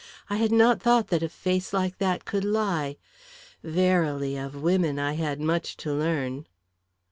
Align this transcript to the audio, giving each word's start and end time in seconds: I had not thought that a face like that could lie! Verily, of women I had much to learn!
I 0.31 0.37
had 0.37 0.51
not 0.51 0.81
thought 0.81 1.09
that 1.09 1.21
a 1.21 1.29
face 1.29 1.73
like 1.73 1.99
that 1.99 2.25
could 2.25 2.43
lie! 2.43 2.97
Verily, 3.63 4.35
of 4.35 4.55
women 4.59 4.97
I 4.97 5.13
had 5.13 5.39
much 5.39 5.77
to 5.77 5.93
learn! 5.93 6.47